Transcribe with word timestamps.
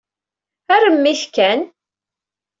Arem-it 0.75 1.23
kan. 1.35 1.59